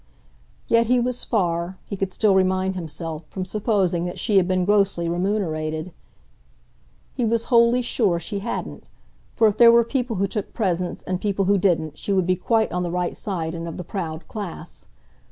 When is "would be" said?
12.13-12.35